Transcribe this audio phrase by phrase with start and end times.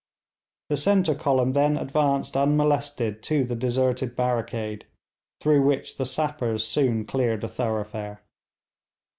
[0.69, 4.87] The centre column then advanced unmolested to the deserted barricade,
[5.39, 8.23] through which the sappers soon cleared a thoroughfare.